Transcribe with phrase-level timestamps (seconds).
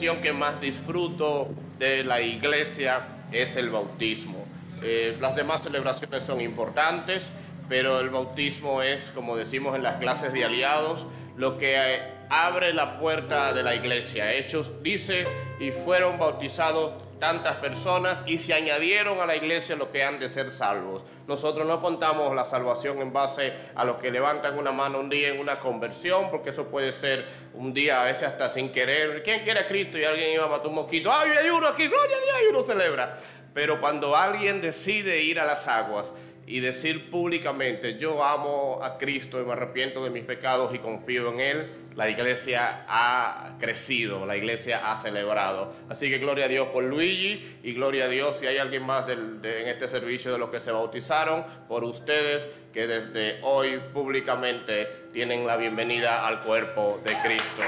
[0.00, 4.44] que más disfruto de la iglesia es el bautismo.
[4.82, 7.32] Eh, las demás celebraciones son importantes,
[7.68, 11.06] pero el bautismo es, como decimos en las clases de aliados,
[11.36, 14.32] lo que eh, abre la puerta de la iglesia.
[14.34, 15.26] Hechos dice,
[15.60, 16.92] y fueron bautizados
[17.24, 21.04] tantas personas y se añadieron a la iglesia los que han de ser salvos.
[21.26, 25.30] Nosotros no contamos la salvación en base a los que levantan una mano un día
[25.30, 27.24] en una conversión, porque eso puede ser
[27.54, 29.22] un día a veces hasta sin querer.
[29.22, 29.96] ¿Quién quiere a Cristo?
[29.96, 31.10] Y alguien iba a matar un mosquito.
[31.10, 31.88] ¡Ay, hay uno aquí!
[31.88, 32.36] ¡Gloria a Dios!
[32.42, 33.16] Y uno celebra.
[33.54, 36.12] Pero cuando alguien decide ir a las aguas
[36.46, 41.32] y decir públicamente, yo amo a Cristo y me arrepiento de mis pecados y confío
[41.32, 45.72] en Él, la iglesia ha crecido, la iglesia ha celebrado.
[45.88, 49.08] Así que gloria a Dios por Luigi y gloria a Dios si hay alguien más
[49.08, 55.46] en este servicio de los que se bautizaron, por ustedes que desde hoy públicamente tienen
[55.46, 57.62] la bienvenida al cuerpo de Cristo.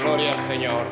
[0.00, 0.86] Gloria al Señor.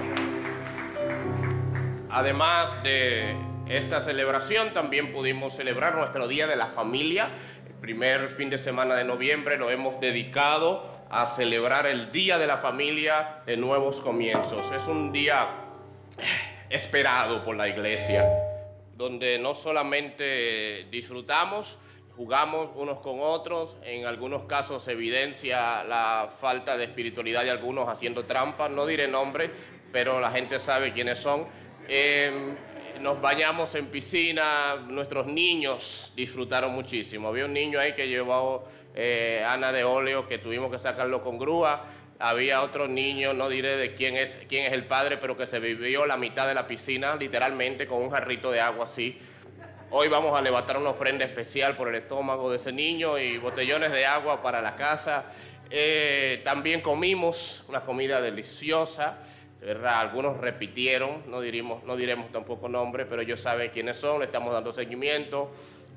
[2.10, 7.28] Además de esta celebración, también pudimos celebrar nuestro Día de la Familia.
[7.68, 12.48] El primer fin de semana de noviembre lo hemos dedicado a celebrar el Día de
[12.48, 14.72] la Familia de Nuevos Comienzos.
[14.72, 15.46] Es un día
[16.68, 18.28] esperado por la iglesia,
[18.96, 21.78] donde no solamente disfrutamos,
[22.16, 28.24] jugamos unos con otros, en algunos casos evidencia la falta de espiritualidad de algunos haciendo
[28.24, 29.48] trampas, no diré nombre,
[29.92, 31.46] pero la gente sabe quiénes son.
[31.88, 32.56] Em,
[33.00, 37.28] nos bañamos en piscina, nuestros niños disfrutaron muchísimo.
[37.28, 41.38] Había un niño ahí que llevó eh, Ana de óleo que tuvimos que sacarlo con
[41.38, 41.84] grúa.
[42.18, 45.58] Había otro niño, no diré de quién es, quién es el padre, pero que se
[45.58, 49.18] vivió la mitad de la piscina, literalmente, con un jarrito de agua así.
[49.90, 53.90] Hoy vamos a levantar una ofrenda especial por el estómago de ese niño y botellones
[53.90, 55.24] de agua para la casa.
[55.70, 59.18] Eh, también comimos una comida deliciosa,
[59.60, 60.00] ¿verdad?
[60.00, 64.52] Algunos repitieron, no, diremos, no diremos tampoco nombre, pero ellos saben quiénes son, le estamos
[64.52, 65.50] dando seguimiento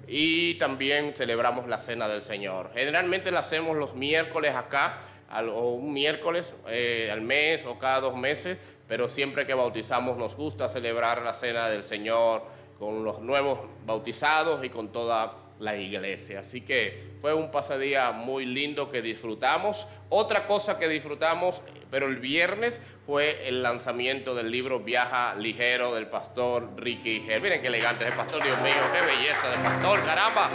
[0.08, 2.72] y también celebramos la Cena del Señor.
[2.74, 5.02] Generalmente la hacemos los miércoles acá,
[5.40, 8.58] o un miércoles eh, al mes o cada dos meses,
[8.88, 12.44] pero siempre que bautizamos nos gusta celebrar la Cena del Señor
[12.78, 16.42] con los nuevos bautizados y con toda la iglesia.
[16.42, 19.88] Así que fue un pasadía muy lindo que disfrutamos.
[20.10, 26.08] Otra cosa que disfrutamos, pero el viernes fue el lanzamiento del libro Viaja Ligero del
[26.08, 27.42] pastor Ricky Her.
[27.42, 30.50] Miren qué elegante es el pastor, Dios mío, qué belleza del pastor, caramba.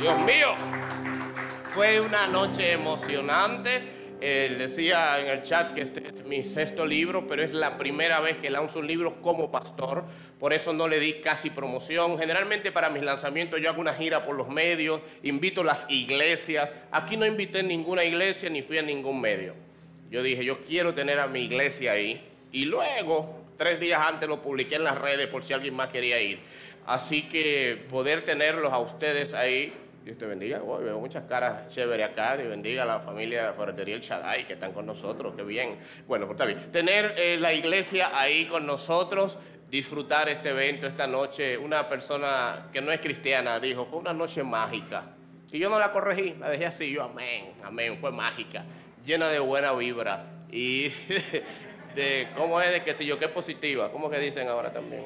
[0.00, 0.52] Dios mío.
[1.74, 7.26] Fue una noche emocionante él decía en el chat que este es mi sexto libro,
[7.26, 10.04] pero es la primera vez que lanzo un libro como pastor,
[10.38, 12.16] por eso no le di casi promoción.
[12.18, 16.70] Generalmente para mis lanzamientos yo hago una gira por los medios, invito las iglesias.
[16.92, 19.54] Aquí no invité ninguna iglesia ni fui a ningún medio.
[20.08, 22.22] Yo dije, yo quiero tener a mi iglesia ahí.
[22.52, 26.20] Y luego, tres días antes lo publiqué en las redes por si alguien más quería
[26.20, 26.38] ir.
[26.86, 29.72] Así que poder tenerlos a ustedes ahí
[30.04, 30.58] Dios te bendiga.
[30.58, 32.36] veo muchas caras chéveres acá.
[32.36, 35.34] Dios bendiga a la familia de la ferretería El Shaddai que están con nosotros.
[35.36, 35.78] Qué bien.
[36.08, 36.72] Bueno, pues está bien.
[36.72, 39.38] Tener eh, la iglesia ahí con nosotros,
[39.70, 41.56] disfrutar este evento esta noche.
[41.56, 45.14] Una persona que no es cristiana dijo, fue una noche mágica.
[45.52, 46.90] Y yo no la corregí, la dejé así.
[46.90, 48.64] Yo, amén, amén, fue mágica.
[49.06, 50.24] Llena de buena vibra.
[50.50, 50.88] Y
[51.94, 52.72] de, ¿cómo es?
[52.72, 53.92] De que si yo, qué positiva.
[53.92, 55.04] ¿Cómo que dicen ahora también?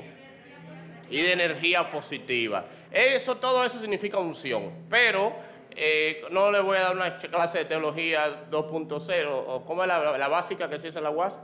[1.11, 2.65] Y de energía positiva.
[2.91, 4.73] Eso, todo eso significa unción.
[4.89, 5.35] Pero
[5.79, 10.29] eh, no le voy a dar una clase de teología 2.0, o ¿cómo es la,
[10.29, 11.39] básica que se dice en la UAS?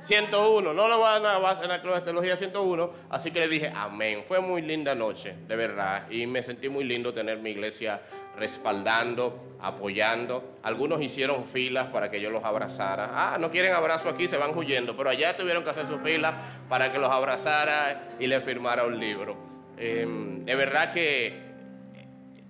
[0.00, 3.70] 101, no le voy a dar una, clase de teología 101, así que le dije
[3.74, 4.22] amén.
[4.26, 8.00] Fue muy linda noche, de verdad, y me sentí muy lindo tener mi iglesia
[8.36, 10.58] respaldando, apoyando.
[10.62, 13.10] Algunos hicieron filas para que yo los abrazara.
[13.12, 16.62] Ah, no quieren abrazo aquí, se van huyendo, pero allá tuvieron que hacer su fila
[16.68, 19.53] para que los abrazara y les firmara un libro.
[19.76, 21.32] Em, de verdad que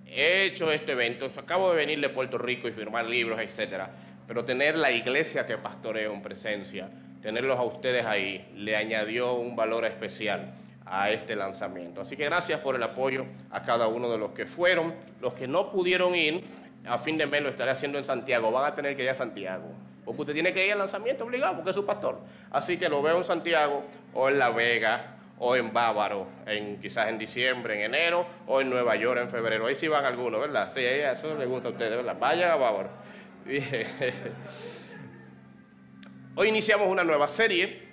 [0.07, 3.89] he hecho este evento, acabo de venir de Puerto Rico y firmar libros, etcétera,
[4.27, 6.89] pero tener la iglesia que pastoreo en presencia,
[7.21, 10.53] tenerlos a ustedes ahí, le añadió un valor especial
[10.85, 12.01] a este lanzamiento.
[12.01, 15.47] Así que gracias por el apoyo a cada uno de los que fueron, los que
[15.47, 16.43] no pudieron ir,
[16.85, 19.15] a fin de mes lo estaré haciendo en Santiago, van a tener que ir a
[19.15, 19.65] Santiago.
[20.05, 22.19] Porque usted tiene que ir al lanzamiento obligado porque es su pastor.
[22.51, 23.83] Así que lo veo en Santiago
[24.13, 28.69] o en La Vega o en Bávaro, en, quizás en diciembre, en enero, o en
[28.69, 29.67] Nueva York en febrero.
[29.67, 30.71] Ahí sí van algunos, ¿verdad?
[30.73, 32.17] Sí, eso les gusta a ustedes, ¿verdad?
[32.19, 32.89] Vayan a Bávaro.
[36.35, 37.83] Hoy iniciamos una nueva serie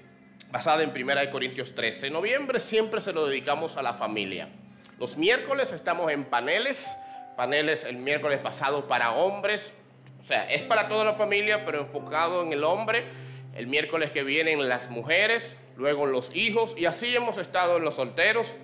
[0.50, 2.08] basada en 1 Corintios 13.
[2.08, 4.48] En noviembre siempre se lo dedicamos a la familia.
[4.98, 6.96] Los miércoles estamos en paneles,
[7.36, 9.72] paneles el miércoles pasado para hombres,
[10.22, 13.04] o sea, es para toda la familia, pero enfocado en el hombre
[13.54, 17.96] el miércoles que vienen las mujeres, luego los hijos y así hemos estado en los
[17.96, 18.54] solteros.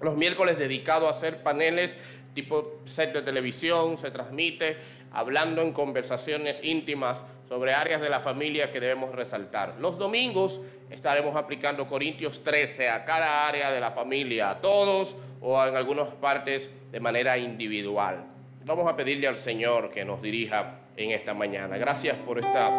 [0.00, 1.96] Los miércoles dedicados a hacer paneles
[2.34, 4.76] tipo set de televisión, se transmite
[5.12, 9.76] hablando en conversaciones íntimas sobre áreas de la familia que debemos resaltar.
[9.78, 10.60] Los domingos
[10.90, 16.08] estaremos aplicando Corintios 13 a cada área de la familia, a todos o en algunas
[16.14, 18.24] partes de manera individual.
[18.64, 21.76] Vamos a pedirle al Señor que nos dirija en esta mañana.
[21.76, 22.70] Gracias por, esta,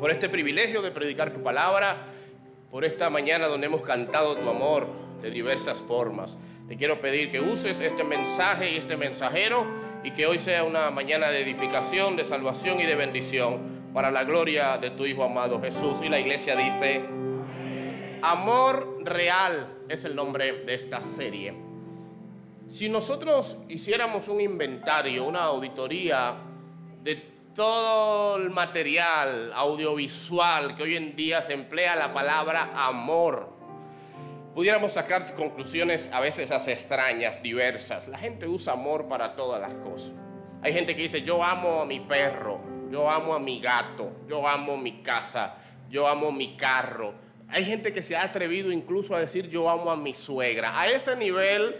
[0.00, 1.96] por este privilegio de predicar tu palabra,
[2.70, 4.86] por esta mañana donde hemos cantado tu amor
[5.22, 6.36] de diversas formas.
[6.68, 9.66] Te quiero pedir que uses este mensaje y este mensajero
[10.04, 14.24] y que hoy sea una mañana de edificación, de salvación y de bendición para la
[14.24, 15.98] gloria de tu Hijo amado Jesús.
[16.02, 17.02] Y la iglesia dice,
[18.22, 21.54] Amor Real es el nombre de esta serie.
[22.68, 26.36] Si nosotros hiciéramos un inventario, una auditoría
[27.02, 33.48] de todo el material audiovisual que hoy en día se emplea la palabra amor,
[34.54, 38.06] pudiéramos sacar conclusiones a veces extrañas, diversas.
[38.06, 40.14] La gente usa amor para todas las cosas.
[40.62, 42.60] Hay gente que dice, yo amo a mi perro,
[42.92, 45.56] yo amo a mi gato, yo amo mi casa,
[45.90, 47.12] yo amo mi carro.
[47.48, 50.78] Hay gente que se ha atrevido incluso a decir, yo amo a mi suegra.
[50.78, 51.74] A ese nivel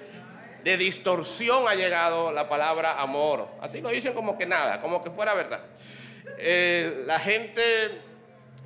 [0.64, 3.49] de distorsión ha llegado la palabra amor.
[3.60, 5.60] Así lo dicen como que nada, como que fuera verdad.
[6.38, 7.62] Eh, la gente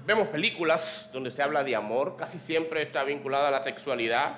[0.04, 4.34] Vemos películas donde se habla de amor, casi siempre está vinculada a la sexualidad.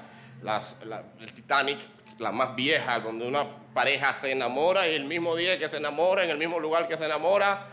[1.21, 1.79] el Titanic,
[2.19, 6.23] la más vieja, donde una pareja se enamora y el mismo día que se enamora,
[6.23, 7.67] en el mismo lugar que se enamora,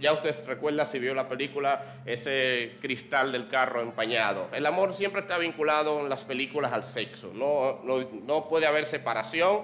[0.00, 4.48] ya usted recuerda si vio la película, ese cristal del carro empañado.
[4.52, 7.32] El amor siempre está vinculado en las películas al sexo.
[7.34, 9.62] No, no, no puede haber separación.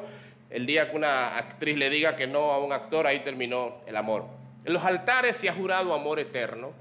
[0.51, 3.97] El día que una actriz le diga que no a un actor, ahí terminó el
[3.97, 4.27] amor.
[4.65, 6.73] En los altares se ha jurado amor eterno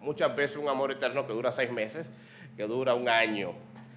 [0.00, 2.06] muchas veces un amor eterno que dura seis meses,
[2.56, 3.52] que dura un año.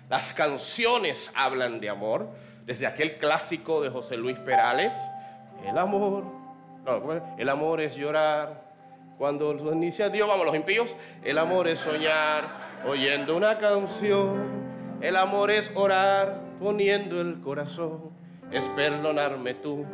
[0.10, 2.28] Las canciones hablan de amor,
[2.66, 4.94] desde aquel clásico de José Luis Perales,
[5.66, 6.26] el amor,
[6.86, 8.72] no, el amor es llorar,
[9.18, 12.44] cuando lo inicia Dios, vamos los impíos, el amor es soñar
[12.88, 18.10] oyendo una canción, el amor es orar poniendo el corazón,
[18.52, 19.86] es perdonarme tú.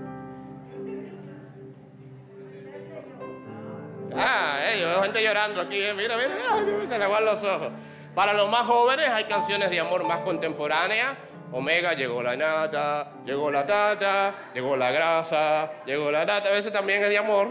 [4.16, 7.69] Ah, eh, yo veo gente llorando aquí, eh, mira, mira, se le van los ojos.
[8.16, 11.18] Para los más jóvenes hay canciones de amor más contemporáneas.
[11.52, 16.50] Omega, llegó la nata, llegó la tata, llegó la grasa, llegó la tata.
[16.50, 17.50] A veces también es de amor.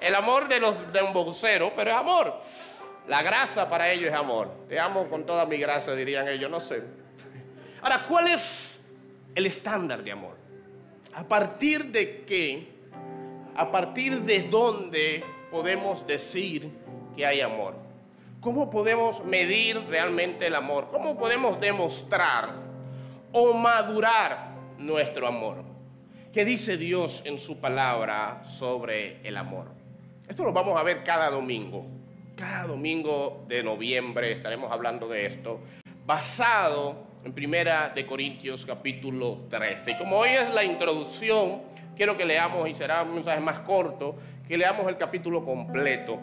[0.00, 2.40] El amor de los de un boxero, pero es amor.
[3.08, 4.66] La grasa para ellos es amor.
[4.68, 6.82] Te amo con toda mi grasa, dirían ellos, no sé.
[7.82, 8.84] Ahora, ¿cuál es
[9.34, 10.36] el estándar de amor?
[11.14, 12.72] ¿A partir de qué
[13.54, 16.70] a partir de dónde podemos decir
[17.14, 17.74] que hay amor.
[18.42, 20.88] ¿Cómo podemos medir realmente el amor?
[20.90, 22.50] ¿Cómo podemos demostrar
[23.30, 24.48] o madurar
[24.78, 25.62] nuestro amor?
[26.32, 29.66] ¿Qué dice Dios en su palabra sobre el amor?
[30.26, 31.86] Esto lo vamos a ver cada domingo.
[32.34, 35.60] Cada domingo de noviembre estaremos hablando de esto,
[36.04, 39.92] basado en Primera de Corintios capítulo 13.
[39.92, 41.62] Y como hoy es la introducción
[41.96, 44.16] quiero que leamos, y será un mensaje más corto,
[44.48, 46.18] que leamos el capítulo completo,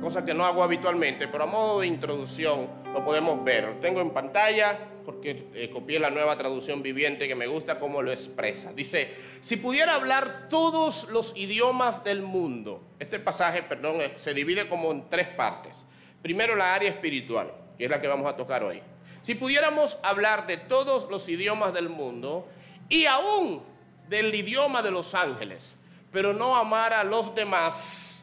[0.00, 3.64] cosa que no hago habitualmente, pero a modo de introducción lo podemos ver.
[3.64, 8.02] Lo tengo en pantalla porque eh, copié la nueva traducción viviente que me gusta cómo
[8.02, 8.72] lo expresa.
[8.72, 14.68] Dice, si pudiera hablar todos los idiomas del mundo, este pasaje, perdón, eh, se divide
[14.68, 15.84] como en tres partes.
[16.20, 18.82] Primero la área espiritual, que es la que vamos a tocar hoy.
[19.22, 22.48] Si pudiéramos hablar de todos los idiomas del mundo
[22.88, 23.62] y aún
[24.08, 25.76] del idioma de los ángeles,
[26.10, 28.21] pero no amar a los demás,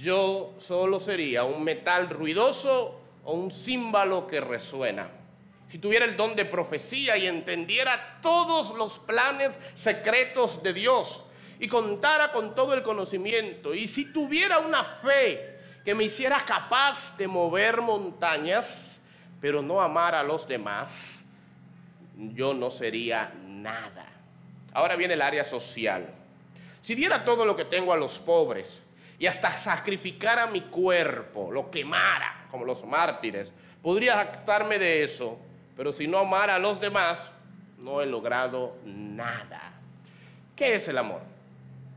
[0.00, 5.10] yo solo sería un metal ruidoso o un címbalo que resuena.
[5.68, 11.24] Si tuviera el don de profecía y entendiera todos los planes secretos de Dios
[11.60, 17.16] y contara con todo el conocimiento, y si tuviera una fe que me hiciera capaz
[17.18, 19.02] de mover montañas,
[19.40, 21.22] pero no amar a los demás,
[22.16, 24.06] yo no sería nada.
[24.72, 26.14] Ahora viene el área social.
[26.80, 28.82] Si diera todo lo que tengo a los pobres
[29.18, 35.38] y hasta sacrificara mi cuerpo, lo quemara como los mártires, podría jactarme de eso,
[35.76, 37.30] pero si no amara a los demás,
[37.78, 39.72] no he logrado nada.
[40.56, 41.20] ¿Qué es el amor?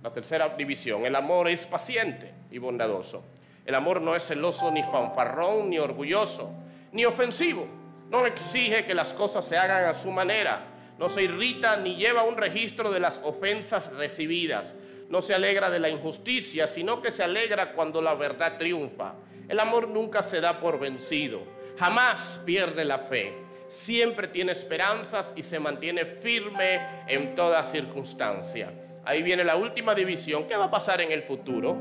[0.04, 1.06] La tercera división.
[1.06, 3.24] El amor es paciente y bondadoso.
[3.66, 6.52] El amor no es celoso, ni fanfarrón, ni orgulloso,
[6.92, 7.68] ni ofensivo.
[8.10, 12.22] No exige que las cosas se hagan a su manera no se irrita ni lleva
[12.22, 14.76] un registro de las ofensas recibidas,
[15.12, 19.14] no se alegra de la injusticia, sino que se alegra cuando la verdad triunfa.
[19.50, 21.42] El amor nunca se da por vencido,
[21.78, 23.34] jamás pierde la fe,
[23.68, 28.72] siempre tiene esperanzas y se mantiene firme en toda circunstancia.
[29.04, 30.48] Ahí viene la última división.
[30.48, 31.76] ¿Qué va a pasar en el futuro?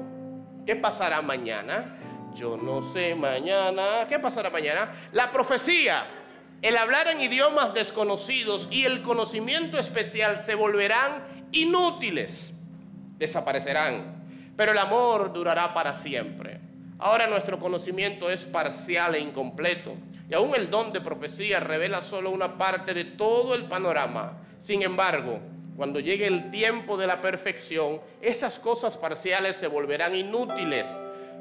[0.66, 2.30] ¿Qué pasará mañana?
[2.34, 4.06] Yo no sé mañana.
[4.08, 5.10] ¿Qué pasará mañana?
[5.12, 6.06] La profecía,
[6.62, 12.54] el hablar en idiomas desconocidos y el conocimiento especial se volverán inútiles,
[13.20, 14.24] desaparecerán.
[14.56, 16.58] Pero el amor durará para siempre.
[16.98, 19.94] Ahora nuestro conocimiento es parcial e incompleto.
[20.28, 24.38] Y aún el don de profecía revela solo una parte de todo el panorama.
[24.60, 25.38] Sin embargo,
[25.76, 30.86] cuando llegue el tiempo de la perfección, esas cosas parciales se volverán inútiles.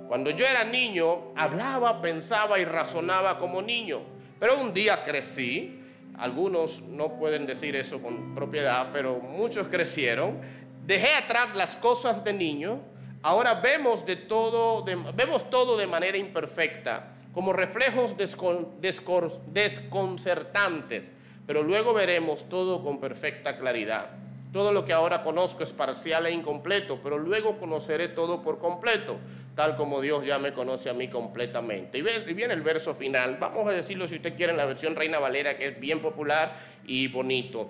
[0.07, 4.01] Cuando yo era niño, hablaba, pensaba y razonaba como niño.
[4.39, 5.79] Pero un día crecí,
[6.17, 10.39] algunos no pueden decir eso con propiedad, pero muchos crecieron.
[10.89, 12.79] Dejé atrás las cosas de niño.
[13.21, 21.11] Ahora vemos, de todo, vemos todo de manera imperfecta, como reflejos desconcertantes,
[21.45, 24.09] pero luego veremos todo con perfecta claridad.
[24.51, 29.17] Todo lo que ahora conozco es parcial e incompleto, pero luego conoceré todo por completo,
[29.53, 31.99] tal como Dios ya me conoce a mí completamente.
[31.99, 35.19] Y viene el verso final, vamos a decirlo si usted quiere en la versión Reina
[35.19, 37.69] Valera, que es bien popular y bonito.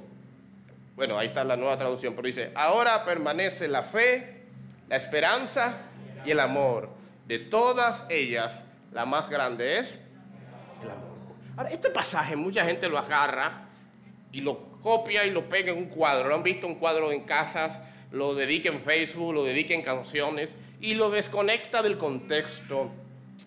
[1.00, 4.42] Bueno, ahí está la nueva traducción, pero dice, ahora permanece la fe,
[4.90, 5.78] la esperanza
[6.26, 6.90] y el amor.
[7.26, 9.98] De todas ellas, la más grande es
[10.84, 11.38] el amor.
[11.56, 13.70] Ahora, este pasaje mucha gente lo agarra
[14.34, 16.28] y lo copia y lo pega en un cuadro.
[16.28, 17.80] Lo han visto un cuadro en casas,
[18.12, 22.92] lo dedica en Facebook, lo dedica en canciones y lo desconecta del contexto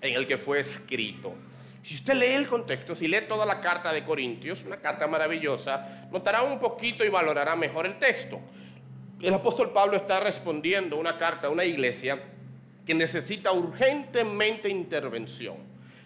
[0.00, 1.34] en el que fue escrito.
[1.82, 6.06] Si usted lee el contexto, si lee toda la carta de Corintios, una carta maravillosa,
[6.12, 8.40] notará un poquito y valorará mejor el texto.
[9.20, 12.22] El apóstol Pablo está respondiendo una carta a una iglesia
[12.87, 15.56] que necesita urgentemente intervención.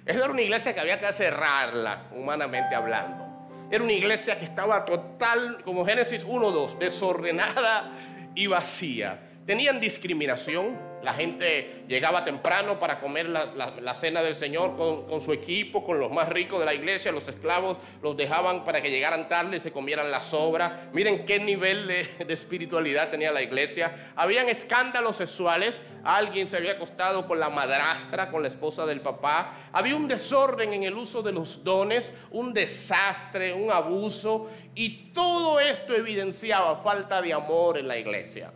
[0.07, 3.27] Es una iglesia que había que cerrarla, humanamente hablando.
[3.71, 7.91] Era una iglesia que estaba total, como Génesis 1.2, desordenada
[8.35, 9.21] y vacía.
[9.45, 15.85] Tenían discriminación, la gente llegaba temprano para comer la, cena del Señor con, su equipo,
[15.85, 17.13] con los más ricos de la iglesia.
[17.13, 20.89] Los esclavos los dejaban para que llegaran tarde y se comieran la sobra.
[20.93, 24.13] Miren qué nivel de, de espiritualidad tenía la iglesia.
[24.17, 25.81] Habían escándalos sexuales.
[26.03, 29.55] Alguien se había acostado con la madrastra, con la esposa del papá.
[29.73, 34.51] Había un desorden en el uso de los dones, un desastre, un abuso.
[34.75, 38.51] Y todo esto evidenciaba falta de amor en la iglesia.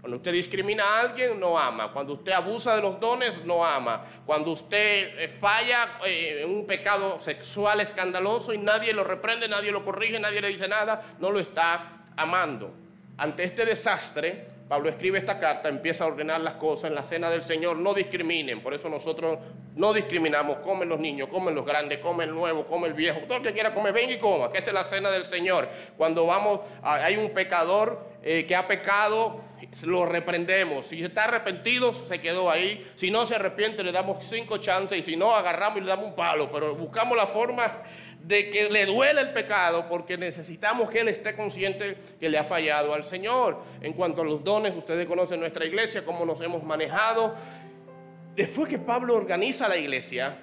[0.00, 1.92] Cuando usted discrimina a alguien, no ama.
[1.92, 4.06] Cuando usted abusa de los dones, no ama.
[4.24, 9.70] Cuando usted eh, falla eh, en un pecado sexual escandaloso y nadie lo reprende, nadie
[9.70, 12.72] lo corrige, nadie le dice nada, no lo está amando.
[13.18, 17.28] Ante este desastre, Pablo escribe esta carta, empieza a ordenar las cosas en la cena
[17.28, 17.76] del Señor.
[17.76, 19.38] No discriminen, por eso nosotros
[19.74, 20.58] no discriminamos.
[20.58, 23.20] Comen los niños, comen los grandes, comen el nuevo, comen el viejo.
[23.26, 25.68] Todo el que quiera comer, ven y coma, que esta es la cena del Señor.
[25.98, 29.42] Cuando vamos, hay un pecador eh, que ha pecado,
[29.84, 30.86] lo reprendemos.
[30.86, 32.90] Si está arrepentido, se quedó ahí.
[32.96, 34.98] Si no se arrepiente, le damos cinco chances.
[34.98, 36.50] Y si no, agarramos y le damos un palo.
[36.52, 37.82] Pero buscamos la forma
[38.22, 42.44] de que le duele el pecado porque necesitamos que él esté consciente que le ha
[42.44, 43.62] fallado al Señor.
[43.80, 47.34] En cuanto a los dones, ustedes conocen nuestra iglesia, cómo nos hemos manejado.
[48.36, 50.36] Después que Pablo organiza la iglesia,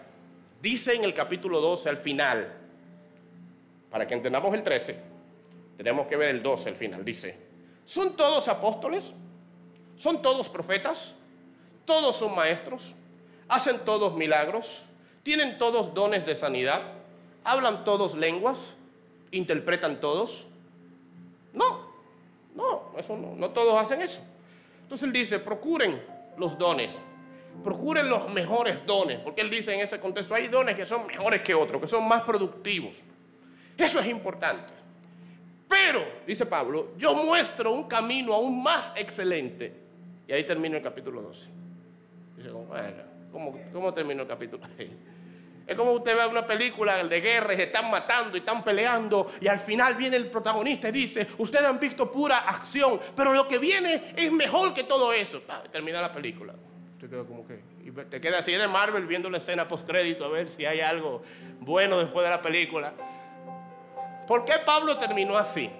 [0.61, 2.53] dice en el capítulo 12 al final,
[3.89, 4.95] para que entendamos el 13,
[5.77, 7.46] tenemos que ver el 12 al final, dice,
[7.87, 9.13] ¿Son todos apóstoles?
[9.95, 11.15] ¿Son todos profetas?
[11.85, 12.93] ¿Todos son maestros?
[13.47, 14.83] ¿Hacen todos milagros?
[15.23, 16.81] ¿Tienen todos dones de sanidad?
[17.45, 18.75] ¿Hablan todos lenguas?
[19.31, 20.47] ¿Interpretan todos?
[21.53, 21.87] No,
[22.55, 24.19] no, eso no, no todos hacen eso.
[24.81, 26.03] Entonces él dice, procuren
[26.37, 26.99] los dones,
[27.63, 31.41] procuren los mejores dones, porque él dice en ese contexto, hay dones que son mejores
[31.41, 33.01] que otros, que son más productivos.
[33.77, 34.73] Eso es importante.
[35.67, 39.73] Pero, dice Pablo, yo muestro un camino aún más excelente.
[40.27, 41.49] Y ahí termina el capítulo 12.
[42.37, 42.49] Dice,
[43.31, 44.63] ¿cómo, cómo terminó el capítulo?
[45.67, 49.33] Es como usted ve una película de guerra y se están matando y están peleando
[49.41, 53.49] y al final viene el protagonista y dice, ustedes han visto pura acción, pero lo
[53.49, 55.41] que viene es mejor que todo eso.
[55.69, 56.53] termina la película.
[57.01, 60.23] Te queda como que, y te queda así de Marvel viendo la escena post crédito
[60.23, 61.21] a ver si hay algo
[61.59, 62.93] bueno después de la película.
[64.27, 65.71] ¿Por qué Pablo terminó así?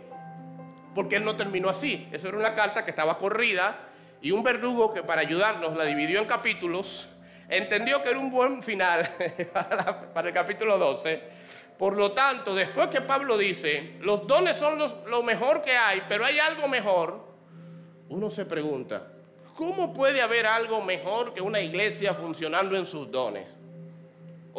[0.96, 2.08] Porque él no terminó así.
[2.14, 3.88] Eso era una carta que estaba corrida
[4.22, 7.10] y un verdugo que para ayudarnos la dividió en capítulos,
[7.50, 9.08] entendió que era un buen final
[9.54, 11.22] para, el capítulo 12.
[11.78, 16.26] Por lo tanto, después que Pablo dice, los dones son lo mejor que hay, pero
[16.26, 17.28] hay algo mejor,
[18.10, 19.10] uno se pregunta,
[19.56, 23.57] ¿cómo puede haber algo mejor que una iglesia funcionando en sus dones?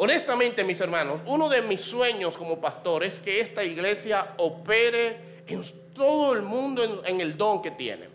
[0.01, 5.61] Honestamente, mis hermanos, uno de mis sueños como pastor es que esta iglesia opere en
[5.93, 8.07] todo el mundo en, el don que tiene.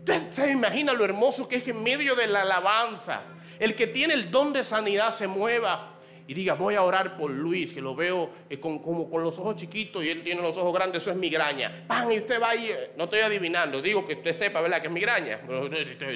[0.00, 3.22] Usted se imagina lo hermoso que es que en medio de la alabanza,
[3.58, 5.94] el que tiene el don de sanidad se mueva
[6.30, 9.36] y diga, voy a orar por Luis, que lo veo eh, con, como con los
[9.40, 11.82] ojos chiquitos y él tiene los ojos grandes, eso es migraña.
[11.88, 12.08] ¡Pam!
[12.12, 14.80] Y usted va ahí, eh, no estoy adivinando, digo que usted sepa, ¿verdad?
[14.80, 15.40] Que es migraña.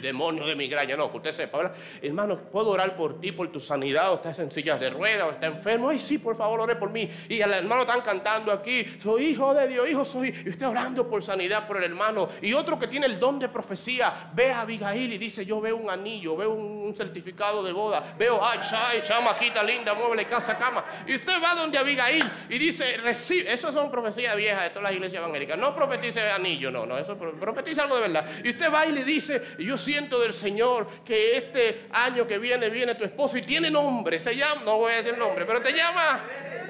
[0.00, 1.74] Demonio de migraña, no, que usted sepa, ¿verdad?
[2.00, 4.12] Hermano, ¿puedo orar por ti, por tu sanidad?
[4.12, 5.26] ¿O estás en sillas de ruedas?
[5.26, 5.88] ¿O está enfermo?
[5.88, 7.10] Ay, sí, por favor, ore por mí.
[7.28, 10.32] Y el hermano están cantando aquí, soy hijo de Dios, hijo soy.
[10.46, 12.28] Y usted orando por sanidad por el hermano.
[12.40, 15.76] Y otro que tiene el don de profecía, ve a Abigail y dice, yo veo
[15.76, 20.84] un anillo, veo un certificado de boda, veo, ay, ay, chamaquita linda, mueble, casa, cama.
[21.06, 23.52] Y usted va donde Abigail y dice, recibe.
[23.52, 25.58] Eso son profecías viejas de todas las iglesias evangélicas.
[25.58, 28.26] No profetice anillo, no, no, eso profetiza algo de verdad.
[28.42, 32.68] Y usted va y le dice, yo siento del Señor que este año que viene
[32.70, 34.18] viene tu esposo y tiene nombre.
[34.20, 36.22] Se llama, no voy a decir nombre, pero te llama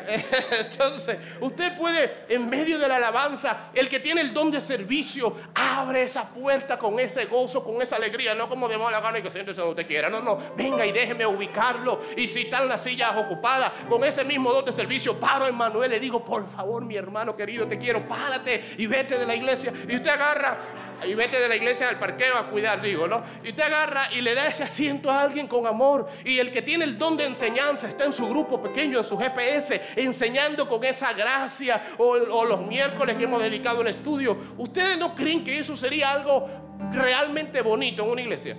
[0.50, 5.37] Entonces, usted puede, en medio de la alabanza, el que tiene el don de servicio,
[5.55, 9.23] abre esa puerta con ese gozo, con esa alegría, no como de mala gana y
[9.23, 10.11] que siéntese donde usted quiera.
[10.11, 12.00] No, no, venga y déjeme ubicarlo.
[12.17, 15.90] Y si están las sillas ocupadas, con ese mismo don de servicio, paro en Manuel,
[15.90, 19.73] le digo, por favor, mi hermano querido, te quiero, párate y vete de la iglesia.
[19.88, 20.59] Y usted agarra
[21.07, 23.23] y vete de la iglesia al parqueo a cuidar, digo, ¿no?
[23.43, 26.09] Y te agarra y le da ese asiento a alguien con amor.
[26.25, 29.19] Y el que tiene el don de enseñanza está en su grupo pequeño, en su
[29.19, 31.83] GPS, enseñando con esa gracia.
[31.99, 32.14] O,
[32.45, 34.37] los miércoles que hemos dedicado al estudio.
[34.59, 36.49] ¿Ustedes no creen que eso sería algo
[36.93, 38.57] realmente bonito en una iglesia?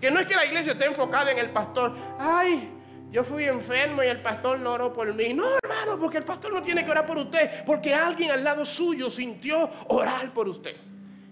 [0.00, 1.94] Que no es que la iglesia esté enfocada en el pastor.
[2.18, 2.75] Ay,
[3.10, 5.32] yo fui enfermo y el pastor no oró por mí.
[5.32, 8.64] No, hermano, porque el pastor no tiene que orar por usted, porque alguien al lado
[8.64, 10.76] suyo sintió orar por usted.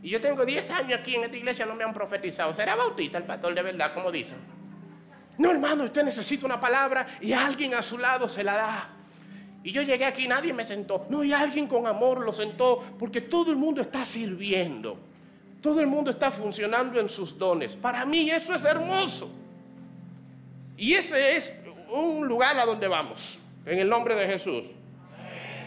[0.02, 2.54] Y yo tengo 10 años aquí en esta iglesia, no me han profetizado.
[2.54, 4.38] ¿Será bautista el pastor de verdad, como dicen?
[5.38, 8.90] No, hermano, usted necesita una palabra y alguien a su lado se la da.
[9.64, 11.06] Y yo llegué aquí, nadie me sentó.
[11.08, 14.98] No, y alguien con amor lo sentó, porque todo el mundo está sirviendo.
[15.62, 17.74] Todo el mundo está funcionando en sus dones.
[17.74, 19.43] Para mí eso es hermoso.
[20.76, 21.54] Y ese es
[21.90, 24.64] un lugar a donde vamos, en el nombre de Jesús.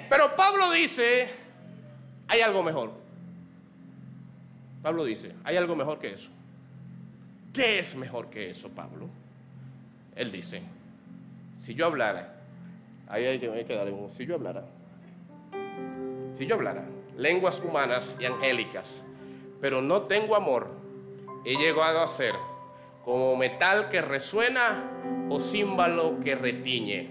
[0.10, 1.28] Pero Pablo dice,
[2.28, 2.91] hay algo mejor.
[4.82, 6.32] Pablo dice, hay algo mejor que eso.
[7.54, 9.10] ¿Qué es mejor que eso, Pablo?
[10.15, 10.62] Él dice,
[11.58, 12.36] si yo hablara,
[13.08, 14.63] ahí hay que, darle un, si yo hablara,
[16.34, 16.86] si yo hablara
[17.17, 19.02] lenguas humanas y angélicas,
[19.60, 20.70] pero no tengo amor,
[21.46, 22.36] he llegado a ser
[23.08, 24.84] como metal que resuena
[25.30, 27.08] o címbalo que retiñe.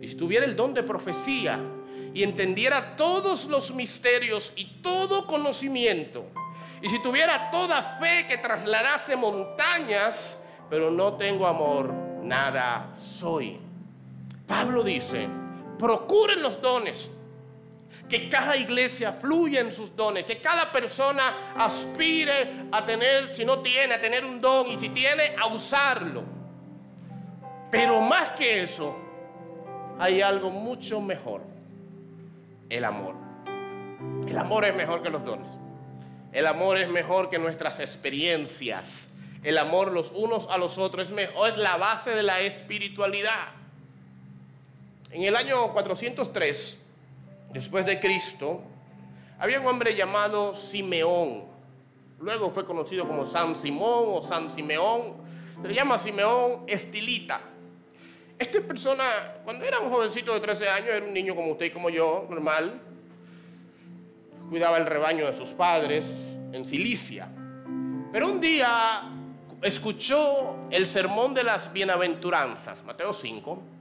[0.00, 1.60] Y si tuviera el don de profecía
[2.14, 6.24] y entendiera todos los misterios y todo conocimiento,
[6.80, 10.38] y si tuviera toda fe que trasladase montañas,
[10.70, 13.60] pero no tengo amor, nada soy.
[14.46, 15.28] Pablo dice,
[15.78, 17.10] procuren los dones,
[18.08, 23.58] que cada iglesia fluya en sus dones, que cada persona aspire a tener, si no
[23.58, 26.22] tiene, a tener un don y si tiene, a usarlo.
[27.70, 28.96] Pero más que eso,
[29.98, 31.42] hay algo mucho mejor,
[32.68, 33.16] el amor.
[34.28, 35.48] El amor es mejor que los dones.
[36.32, 39.08] El amor es mejor que nuestras experiencias.
[39.42, 43.48] El amor los unos a los otros es, mejor, es la base de la espiritualidad.
[45.10, 46.85] En el año 403,
[47.56, 48.62] después de Cristo,
[49.38, 51.44] había un hombre llamado Simeón.
[52.20, 55.14] Luego fue conocido como San Simón o San Simeón.
[55.62, 57.40] Se le llama Simeón Estilita.
[58.38, 61.70] Esta persona, cuando era un jovencito de 13 años, era un niño como usted y
[61.70, 62.78] como yo, normal.
[64.50, 67.28] Cuidaba el rebaño de sus padres en Cilicia.
[68.12, 69.02] Pero un día
[69.62, 73.75] escuchó el sermón de las bienaventuranzas, Mateo 5.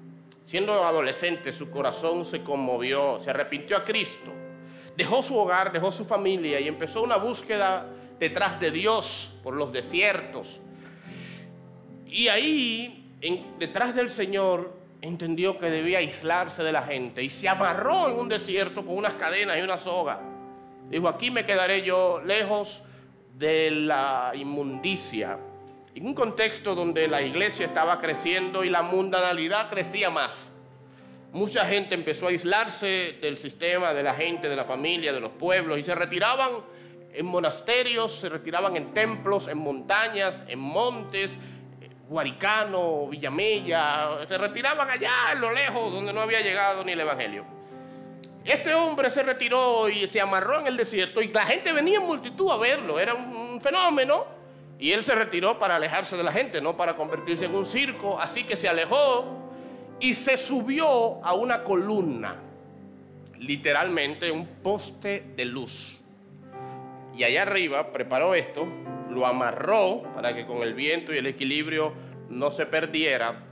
[0.45, 4.31] Siendo adolescente, su corazón se conmovió, se arrepintió a Cristo.
[4.95, 7.87] Dejó su hogar, dejó su familia y empezó una búsqueda
[8.19, 10.61] detrás de Dios por los desiertos.
[12.05, 13.11] Y ahí
[13.57, 18.29] detrás del Señor entendió que debía aislarse de la gente y se amarró en un
[18.29, 20.19] desierto con unas cadenas y una soga.
[20.89, 22.83] Dijo, aquí me quedaré yo lejos
[23.33, 25.39] de la inmundicia.
[25.95, 30.51] En un contexto donde la iglesia estaba creciendo y la mundanalidad crecía más.
[31.31, 35.31] Mucha gente empezó a aislarse del sistema, de la gente, de la familia, de los
[35.31, 36.51] pueblos y se retiraban
[37.13, 41.39] en monasterios, se retiraban en templos, en montañas, en montes,
[42.09, 47.45] Guaricano, Villamella, se retiraban allá en lo lejos donde no había llegado ni el Evangelio.
[48.43, 52.05] Este hombre se retiró y se amarró en el desierto y la gente venía en
[52.05, 54.34] multitud a verlo, era un fenómeno.
[54.79, 58.19] Y él se retiró para alejarse de la gente, no para convertirse en un circo.
[58.19, 59.49] Así que se alejó
[59.99, 62.41] y se subió a una columna,
[63.39, 66.01] literalmente un poste de luz.
[67.15, 68.67] Y allá arriba preparó esto,
[69.09, 71.93] lo amarró para que con el viento y el equilibrio
[72.29, 73.45] no se perdiera.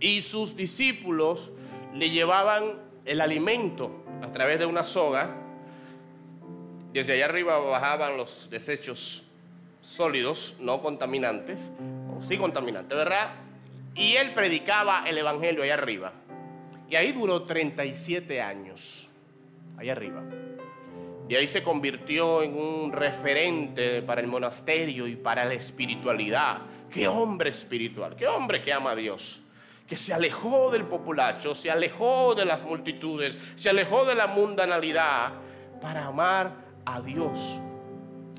[0.00, 1.52] Y sus discípulos
[1.92, 5.36] le llevaban el alimento a través de una soga.
[6.94, 9.23] Desde allá arriba bajaban los desechos
[9.84, 11.70] sólidos, no contaminantes,
[12.10, 13.34] o sí contaminantes, ¿verdad?
[13.94, 16.12] Y él predicaba el Evangelio allá arriba.
[16.88, 19.08] Y ahí duró 37 años,
[19.76, 20.22] allá arriba.
[21.28, 26.58] Y ahí se convirtió en un referente para el monasterio y para la espiritualidad.
[26.90, 29.40] Qué hombre espiritual, qué hombre que ama a Dios.
[29.86, 35.32] Que se alejó del populacho, se alejó de las multitudes, se alejó de la mundanalidad
[35.80, 36.52] para amar
[36.84, 37.60] a Dios.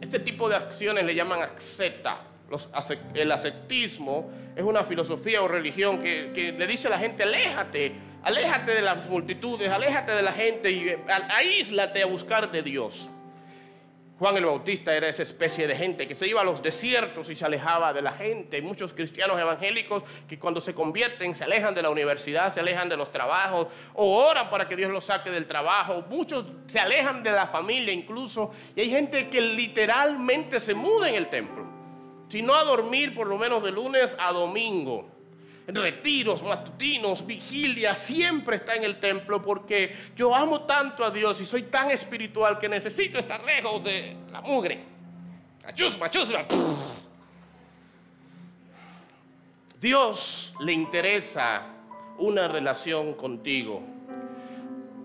[0.02, 2.22] Este tipo de acciones le llaman asceta.
[3.14, 7.94] el ascetismo es una filosofía o religión que, que, le dice a la gente, aléjate,
[8.24, 13.10] aléjate de las multitudes, aléjate de la gente y eh, aíslate a buscar de Dios.
[14.18, 17.36] Juan el Bautista era esa especie de gente que se iba a los desiertos y
[17.36, 18.56] se alejaba de la gente.
[18.56, 22.88] Hay muchos cristianos evangélicos que cuando se convierten se alejan de la universidad, se alejan
[22.88, 26.06] de los trabajos o oran para que Dios los saque del trabajo.
[26.10, 28.52] Muchos se alejan de la familia incluso.
[28.74, 31.66] Y hay gente que literalmente se muda en el templo.
[32.30, 35.15] Si no a dormir por lo menos de lunes a domingo
[35.68, 41.46] retiros matutinos, vigilia, siempre está en el templo porque yo amo tanto a Dios y
[41.46, 44.84] soy tan espiritual que necesito estar lejos de la mugre.
[45.66, 46.46] Achusma, achusma.
[49.82, 51.64] Dios le interesa
[52.18, 53.84] una relación contigo.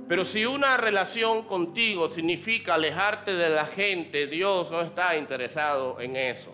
[0.08, 6.16] Pero si una relación contigo significa alejarte de la gente, Dios no está interesado en
[6.16, 6.52] eso.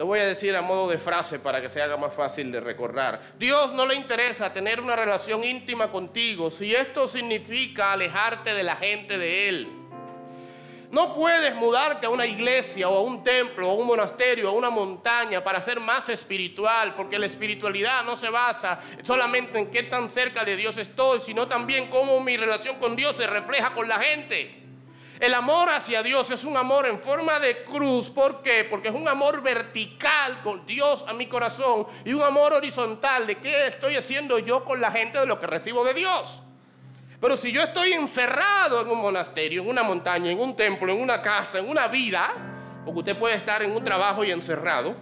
[0.00, 2.58] Lo voy a decir a modo de frase para que se haga más fácil de
[2.58, 3.20] recordar.
[3.38, 8.76] Dios no le interesa tener una relación íntima contigo si esto significa alejarte de la
[8.76, 9.68] gente de Él.
[10.90, 14.54] No puedes mudarte a una iglesia o a un templo o a un monasterio o
[14.54, 19.70] a una montaña para ser más espiritual, porque la espiritualidad no se basa solamente en
[19.70, 23.74] qué tan cerca de Dios estoy, sino también cómo mi relación con Dios se refleja
[23.74, 24.59] con la gente.
[25.20, 28.08] El amor hacia Dios es un amor en forma de cruz.
[28.08, 28.64] ¿Por qué?
[28.64, 33.36] Porque es un amor vertical con Dios a mi corazón y un amor horizontal de
[33.36, 36.40] qué estoy haciendo yo con la gente de lo que recibo de Dios.
[37.20, 40.98] Pero si yo estoy encerrado en un monasterio, en una montaña, en un templo, en
[40.98, 42.30] una casa, en una vida,
[42.86, 44.96] porque usted puede estar en un trabajo y encerrado,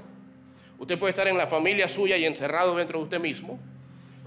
[0.80, 3.60] usted puede estar en la familia suya y encerrado dentro de usted mismo.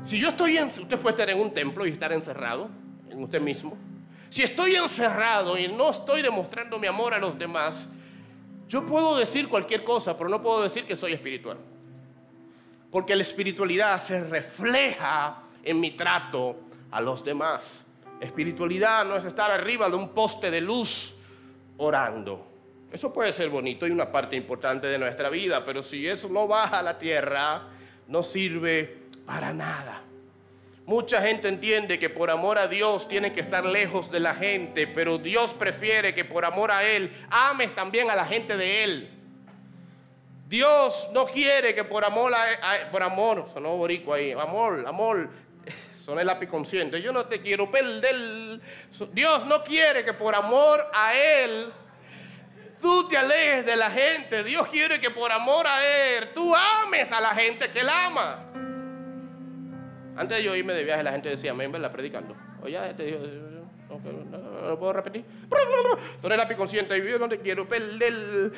[0.05, 2.69] Si yo estoy en, usted puede estar en un templo y estar encerrado
[3.09, 3.90] en usted mismo.
[4.31, 7.85] Si estoy encerrado y no estoy demostrando mi amor a los demás,
[8.69, 11.57] yo puedo decir cualquier cosa, pero no puedo decir que soy espiritual.
[12.89, 17.83] Porque la espiritualidad se refleja en mi trato a los demás.
[18.21, 21.13] Espiritualidad no es estar arriba de un poste de luz
[21.75, 22.47] orando.
[22.89, 26.47] Eso puede ser bonito y una parte importante de nuestra vida, pero si eso no
[26.47, 27.63] baja a la tierra,
[28.07, 30.03] no sirve para nada.
[30.91, 34.87] Mucha gente entiende que por amor a Dios tiene que estar lejos de la gente,
[34.87, 39.09] pero Dios prefiere que por amor a Él ames también a la gente de Él.
[40.49, 45.29] Dios no quiere que por amor, a, por amor, sonó borico ahí, amor, amor,
[46.05, 48.59] son el lápiz consciente, yo no te quiero perder.
[49.13, 51.71] Dios no quiere que por amor a Él
[52.81, 54.43] tú te alejes de la gente.
[54.43, 58.50] Dios quiere que por amor a Él tú ames a la gente que Él ama.
[60.15, 61.91] Antes de yo irme de viaje, la gente decía, amén, ¿verdad?
[61.91, 62.35] Predicando.
[62.61, 63.19] Oye, este dijo,
[63.89, 65.25] no, lo puedo repetir.
[66.21, 67.67] Tú eres consciente y yo no te quiero.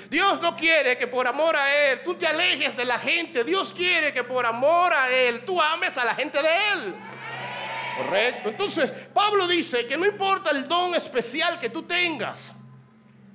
[0.10, 3.44] Dios no quiere que por amor a Él tú te alejes de la gente.
[3.44, 6.96] Dios quiere que por amor a Él tú ames a la gente de Él.
[7.98, 8.50] Correcto.
[8.50, 12.54] Entonces, Pablo dice que no importa el don especial que tú tengas.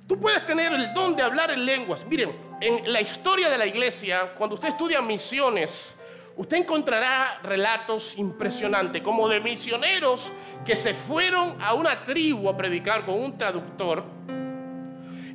[0.07, 2.05] Tú puedes tener el don de hablar en lenguas.
[2.05, 5.93] Miren, en la historia de la iglesia, cuando usted estudia misiones,
[6.39, 10.31] usted encontrará relatos impresionantes, como de misioneros
[10.65, 14.05] que se fueron a una tribu a predicar con un traductor,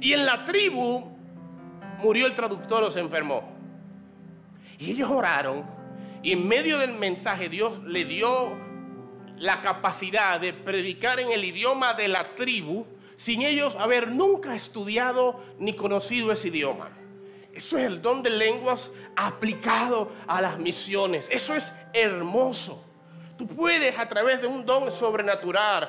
[0.01, 1.15] y en la tribu
[1.99, 3.53] murió el traductor o se enfermó.
[4.79, 5.67] Y ellos oraron,
[6.23, 8.57] y en medio del mensaje Dios le dio
[9.37, 12.87] la capacidad de predicar en el idioma de la tribu,
[13.19, 17.04] sin ellos haber nunca estudiado ni conocido ese idioma.
[17.55, 21.29] Eso es el don de lenguas aplicado a las misiones.
[21.31, 22.85] Eso es hermoso.
[23.39, 25.89] Tú puedes a través de un don sobrenatural,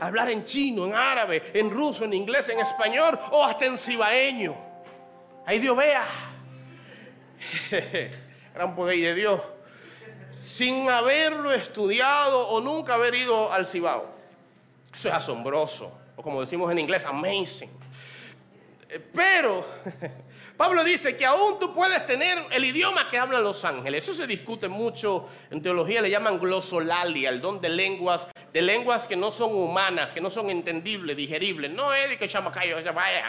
[0.00, 4.56] hablar en chino, en árabe, en ruso, en inglés, en español o hasta en cibaeño.
[5.46, 6.04] Ahí Dios vea.
[8.54, 9.40] Gran poder de Dios.
[10.32, 14.06] Sin haberlo estudiado o nunca haber ido al Cibao.
[14.94, 15.92] Eso es asombroso.
[16.16, 17.70] O como decimos en inglés, amazing.
[18.88, 19.66] Eh, pero
[20.56, 24.04] Pablo dice que aún tú puedes tener el idioma que hablan los ángeles.
[24.04, 29.04] Eso se discute mucho en teología, le llaman glosolalia, el don de lenguas, de lenguas
[29.08, 31.72] que no son humanas, que no son entendibles, digeribles.
[31.72, 32.76] No es que chamacayo,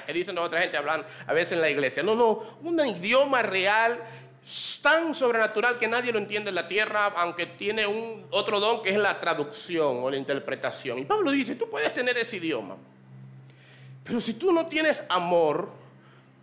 [0.06, 2.04] que dicen otra gente hablan a veces en la iglesia.
[2.04, 3.98] No, no, un idioma real
[4.84, 8.92] tan sobrenatural que nadie lo entiende en la tierra, aunque tiene un otro don que
[8.92, 11.00] es la traducción o la interpretación.
[11.00, 12.76] Y Pablo dice, tú puedes tener ese idioma,
[14.04, 15.85] pero si tú no tienes amor,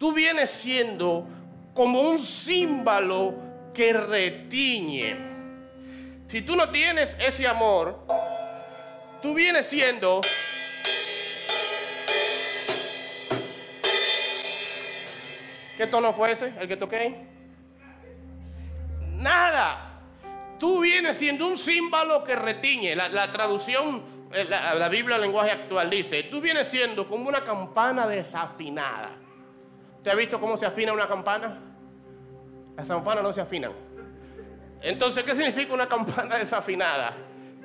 [0.02, 1.28] tú vienes siendo
[1.72, 3.36] como un símbolo
[3.72, 5.16] que retiñe.
[6.26, 8.04] Si tú no tienes ese amor,
[9.22, 10.20] tú vienes siendo
[15.76, 16.52] ¿Qué tono fue ese?
[16.58, 17.24] ¿El que toqué?
[19.18, 20.00] Nada.
[20.58, 22.96] Tú vienes siendo un símbolo que retiñe.
[22.96, 27.44] La, traducción, eh, la, la Biblia, el lenguaje actual dice, tú vienes siendo como una
[27.44, 29.21] campana desafinada.
[30.02, 31.58] ¿Te ha visto cómo se afina una campana?
[32.76, 33.72] Las campanas no se afinan.
[34.80, 37.14] Entonces, ¿qué significa una campana desafinada?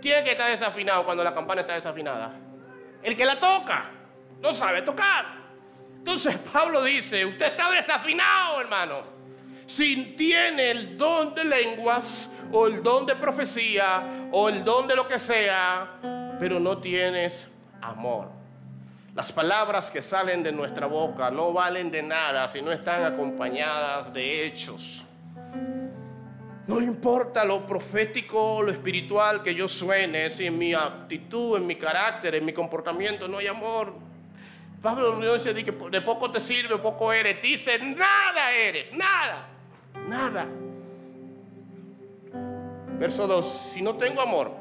[0.02, 2.34] ¿Quién que está desafinado cuando la campana está desafinada?
[3.02, 3.90] El que la toca.
[4.40, 5.26] No sabe tocar.
[5.98, 9.18] Entonces Pablo dice, usted está desafinado, hermano.
[9.66, 14.96] Si tiene el don de lenguas o el don de profecía o el don de
[14.96, 15.98] lo que sea,
[16.40, 17.48] pero no tienes
[17.82, 18.37] amor.
[19.18, 24.14] Las palabras que salen de nuestra boca no valen de nada si no están acompañadas
[24.14, 25.04] de hechos.
[26.68, 31.74] No importa lo profético lo espiritual que yo suene, si en mi actitud, en mi
[31.78, 33.96] carácter, en mi comportamiento no hay amor.
[34.84, 37.42] Pablo no dice que de poco te sirve, poco eres.
[37.42, 39.48] Dice, nada eres, nada,
[40.08, 40.46] nada.
[43.00, 44.52] Verso 2, si no tengo amor,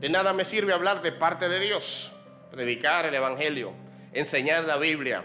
[0.00, 2.14] de nada me sirve hablar de parte de Dios,
[2.50, 5.24] predicar el Evangelio enseñar la Biblia,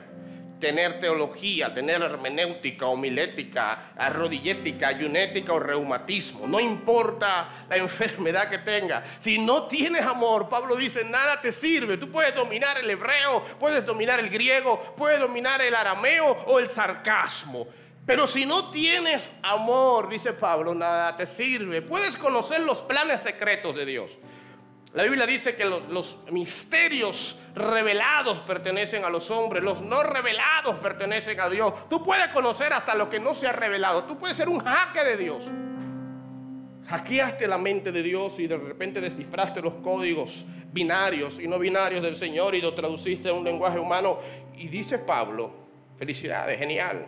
[0.60, 6.48] tener teología, tener hermenéutica, homilética, arrodillética, ayunética o reumatismo.
[6.48, 9.04] No importa la enfermedad que tenga.
[9.19, 11.98] Si no tienes amor, Pablo dice, nada te sirve.
[11.98, 16.69] Tú puedes dominar el hebreo, puedes dominar el griego, puedes dominar el arameo o el
[16.69, 17.67] sarcasmo.
[18.06, 21.82] Pero si no tienes amor, dice Pablo, nada te sirve.
[21.82, 24.12] Puedes conocer los planes secretos de Dios.
[24.95, 31.38] La Biblia dice que los, misterios revelados pertenecen a los hombres, los no revelados pertenecen
[31.41, 31.89] a Dios.
[31.89, 34.05] Tú puedes conocer hasta lo que no se ha revelado.
[34.05, 35.51] Tú puedes ser un jaque de Dios.
[36.88, 42.01] Hackeaste la mente de Dios y de repente descifraste los códigos binarios y no binarios
[42.01, 44.19] del Señor y lo traduciste a un lenguaje humano.
[44.55, 45.51] Y dice Pablo,
[45.97, 47.05] felicidades, genial,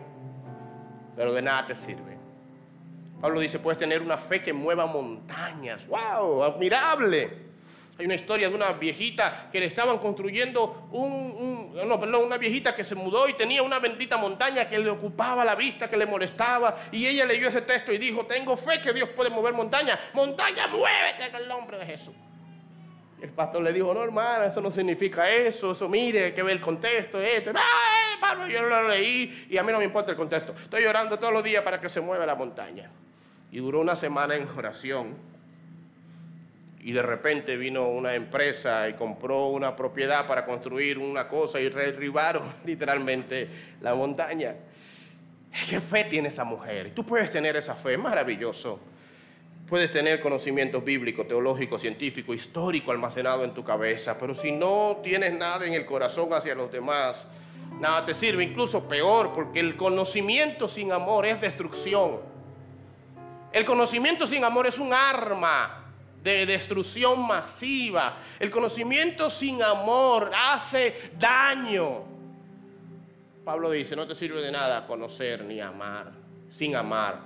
[1.16, 2.18] pero de nada te sirve.
[3.18, 5.86] Pablo dice, puedes tener una fe que mueva montañas.
[5.86, 6.44] ¡Wow!
[6.44, 7.47] Admirable.
[7.98, 12.72] Hay una historia de una viejita que le estaban construyendo un, no, perdón, una viejita
[12.72, 16.06] que se mudó y tenía una bendita montaña que le ocupaba la vista, que le
[16.06, 16.76] molestaba.
[16.92, 19.98] Y ella leyó ese texto y dijo, tengo fe que Dios puede mover montaña.
[20.14, 22.14] Montaña, muévete en el nombre de Jesús.
[23.20, 26.42] Y el pastor le dijo, no hermana, eso no significa eso, eso mire, hay que
[26.44, 27.50] ver el contexto, esto.
[27.52, 30.54] Ay, Pablo, yo lo leí y a mí no me importa el contexto.
[30.62, 32.92] Estoy llorando todos los días para que se mueva la montaña.
[33.50, 35.16] Y duró una semana en oración
[36.88, 41.68] y de repente vino una empresa y compró una propiedad para construir una cosa y
[41.68, 43.46] derribaron literalmente
[43.82, 44.54] la montaña.
[45.68, 46.92] ¿Qué fe tiene esa mujer?
[46.94, 48.80] Tú puedes tener esa fe, maravilloso.
[49.68, 55.34] Puedes tener conocimiento bíblico, teológico, científico, histórico almacenado en tu cabeza, pero si no tienes
[55.34, 57.26] nada en el corazón hacia los demás,
[57.80, 62.20] nada te sirve, incluso peor, porque el conocimiento sin amor es destrucción.
[63.52, 65.77] El conocimiento sin amor es un arma
[66.22, 68.18] de destrucción masiva.
[68.38, 72.02] El conocimiento sin amor hace daño.
[73.44, 76.12] Pablo dice, no te sirve de nada conocer ni amar,
[76.50, 77.20] sin amar.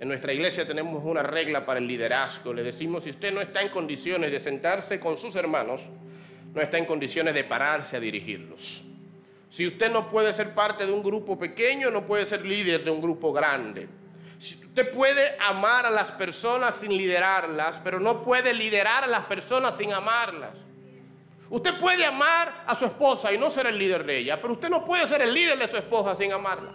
[0.00, 2.52] En nuestra iglesia tenemos una regla para el liderazgo.
[2.52, 5.80] Le decimos, si usted no está en condiciones de sentarse con sus hermanos,
[6.54, 8.84] no está en condiciones de pararse a dirigirlos.
[9.50, 12.90] Si usted no puede ser parte de un grupo pequeño, no puede ser líder de
[12.90, 13.88] un grupo grande.
[14.38, 19.76] Usted puede amar a las personas sin liderarlas, pero no puede liderar a las personas
[19.76, 20.58] sin amarlas.
[21.50, 24.68] Usted puede amar a su esposa y no ser el líder de ella, pero usted
[24.68, 26.72] no puede ser el líder de su esposa sin amarla.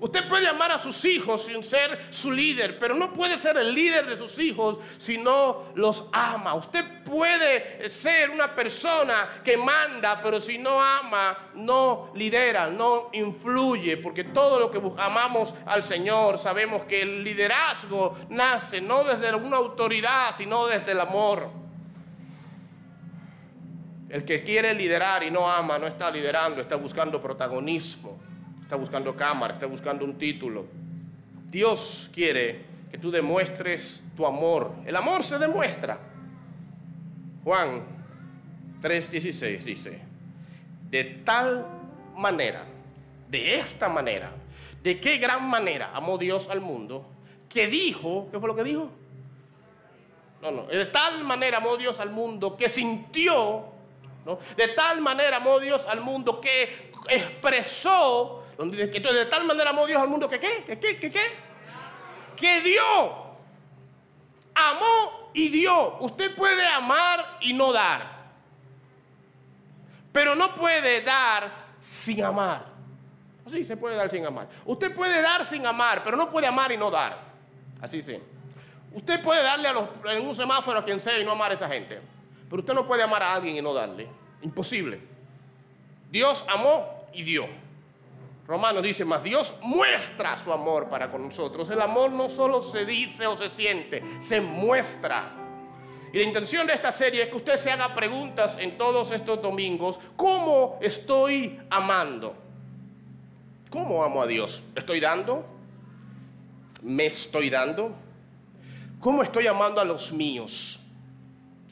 [0.00, 3.74] Usted puede amar a sus hijos sin ser su líder, pero no puede ser el
[3.74, 6.54] líder de sus hijos si no los ama.
[6.54, 13.96] Usted puede ser una persona que manda, pero si no ama, no lidera, no influye,
[13.96, 19.56] porque todo lo que amamos al Señor sabemos que el liderazgo nace no desde una
[19.56, 21.50] autoridad, sino desde el amor.
[24.08, 28.17] El que quiere liderar y no ama no está liderando, está buscando protagonismo
[28.68, 30.66] está buscando cámara, está buscando un título.
[31.50, 34.74] Dios quiere que tú demuestres tu amor.
[34.84, 35.98] El amor se demuestra.
[37.44, 37.82] Juan
[38.82, 40.02] 3:16 dice,
[40.90, 41.66] de tal
[42.14, 42.66] manera,
[43.30, 44.32] de esta manera,
[44.82, 47.08] de qué gran manera amó Dios al mundo,
[47.48, 48.90] que dijo, ¿qué fue lo que dijo?
[50.42, 53.64] No, no, de tal manera amó Dios al mundo que sintió,
[54.26, 54.38] ¿no?
[54.58, 59.86] de tal manera amó Dios al mundo que expresó donde que de tal manera amó
[59.86, 61.22] Dios al mundo que qué, que qué, qué,
[62.36, 62.82] que dio.
[64.52, 65.98] Amó y dio.
[66.00, 68.18] Usted puede amar y no dar.
[70.12, 72.66] Pero no puede dar sin amar.
[73.46, 74.48] Sí, se puede dar sin amar.
[74.64, 77.16] Usted puede dar sin amar, pero no puede amar y no dar.
[77.80, 78.18] Así sí.
[78.92, 81.54] Usted puede darle a los, en un semáforo a quien sea y no amar a
[81.54, 82.00] esa gente.
[82.50, 84.08] Pero usted no puede amar a alguien y no darle.
[84.42, 85.00] Imposible.
[86.10, 87.67] Dios amó y dio.
[88.48, 91.68] Romanos dice, más Dios muestra su amor para con nosotros.
[91.68, 95.34] El amor no solo se dice o se siente, se muestra.
[96.14, 99.42] Y la intención de esta serie es que usted se haga preguntas en todos estos
[99.42, 100.00] domingos.
[100.16, 102.34] ¿Cómo estoy amando?
[103.68, 104.62] ¿Cómo amo a Dios?
[104.74, 105.44] ¿Estoy dando?
[106.80, 107.94] ¿Me estoy dando?
[108.98, 110.80] ¿Cómo estoy amando a los míos?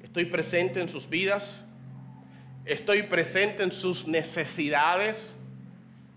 [0.02, 1.62] ¿Estoy presente en sus vidas?
[2.66, 5.36] ¿Estoy presente en sus necesidades?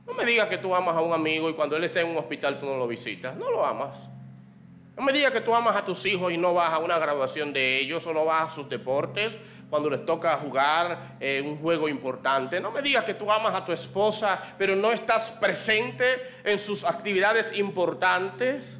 [0.10, 2.17] No me digas que tú amas a un amigo y cuando él está en un
[2.17, 3.36] hospital tú no lo visitas.
[3.36, 4.10] No lo amas.
[4.98, 7.54] No me digas que tú amas a tus hijos y no vas a una graduación
[7.54, 9.38] de ellos o no vas a sus deportes
[9.69, 12.60] cuando les toca jugar eh, un juego importante.
[12.60, 16.04] No me digas que tú amas a tu esposa pero no estás presente
[16.43, 18.80] en sus actividades importantes.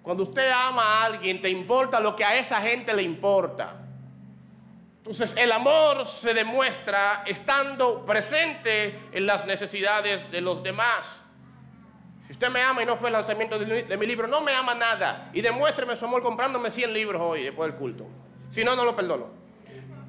[0.00, 3.81] Cuando usted ama a alguien te importa lo que a esa gente le importa.
[5.02, 11.24] Entonces el amor se demuestra estando presente en las necesidades de los demás.
[12.26, 14.76] Si usted me ama y no fue el lanzamiento de mi libro, no me ama
[14.76, 15.28] nada.
[15.32, 18.06] Y demuéstreme su amor comprándome 100 libros hoy después del culto.
[18.50, 19.26] Si no, no lo perdono.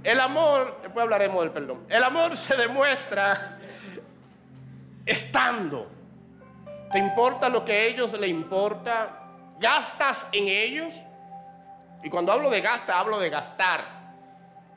[0.03, 1.87] El amor, después hablaremos del perdón.
[1.89, 3.57] El amor se demuestra
[5.07, 5.89] estando.
[6.91, 9.21] ¿Te importa lo que a ellos le importa?
[9.59, 10.93] ¿Gastas en ellos?
[12.03, 13.92] Y cuando hablo de gasta, hablo de gastar.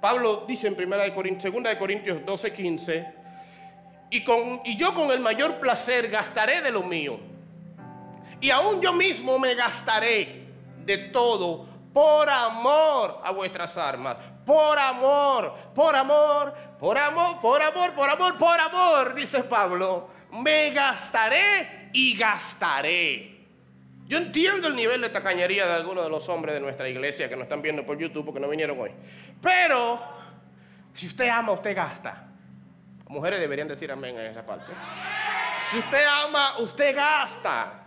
[0.06, 3.14] Pablo dice en 2 de Corintios, 2 de Corintios 12, 15,
[4.10, 7.18] y, con, y yo con el mayor placer gastaré de lo mío,
[8.40, 10.46] y aún yo mismo me gastaré
[10.84, 14.16] de todo por amor a vuestras armas,
[14.46, 20.70] por amor, por amor, por amor, por amor, por amor, por amor, dice Pablo, me
[20.70, 23.35] gastaré y gastaré.
[24.06, 27.34] Yo entiendo el nivel de tacañería de algunos de los hombres de nuestra iglesia que
[27.34, 28.92] nos están viendo por YouTube porque no vinieron hoy.
[29.42, 30.00] Pero,
[30.94, 32.28] si usted ama, usted gasta.
[33.08, 34.72] Mujeres deberían decir amén en esa parte.
[35.70, 37.84] Si usted ama, usted gasta.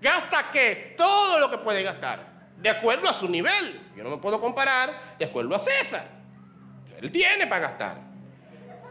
[0.00, 0.94] ¿Gasta qué?
[0.96, 2.20] Todo lo que puede gastar.
[2.56, 3.80] De acuerdo a su nivel.
[3.96, 6.04] Yo no me puedo comparar de acuerdo a César.
[7.00, 7.96] Él tiene para gastar.